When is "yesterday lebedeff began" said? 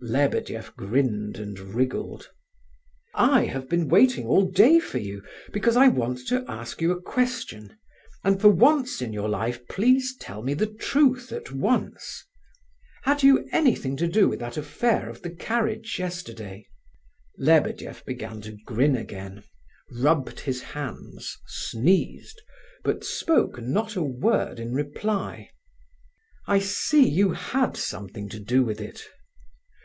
16.00-18.40